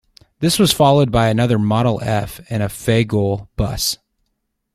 This 0.39 0.57
was 0.57 0.73
followed 0.73 1.11
by 1.11 1.27
another 1.27 1.59
Model 1.59 1.99
F 2.01 2.39
in 2.51 2.63
a 2.63 2.69
Fageol 2.69 3.49
bus. 3.55 3.99